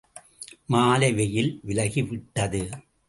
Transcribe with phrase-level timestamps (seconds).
[0.67, 2.61] மாலை வெயில் விலகிவிட்டது.